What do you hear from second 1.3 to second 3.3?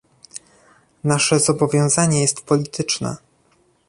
zobowiązanie jest polityczne